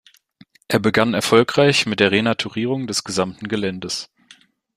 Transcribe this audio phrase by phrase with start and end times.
[0.67, 4.09] Er begann erfolgreich mit der Renaturierung des gesamten Geländes.